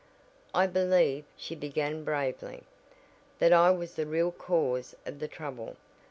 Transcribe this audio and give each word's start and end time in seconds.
"I 0.55 0.65
believe," 0.65 1.25
she 1.37 1.53
began 1.53 2.03
bravely, 2.03 2.63
"that 3.37 3.53
I 3.53 3.69
was 3.69 3.93
the 3.93 4.07
real 4.07 4.31
cause 4.31 4.95
of 5.05 5.19
the 5.19 5.27
trouble. 5.27 5.75